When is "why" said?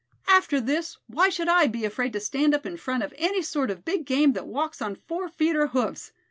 1.05-1.29